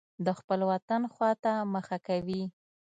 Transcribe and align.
د 0.25 0.27
خپل 0.39 0.59
وطن 0.71 1.01
خوا 1.13 1.31
ته 1.43 1.53
مخه 1.73 1.97
کوي. 2.07 2.43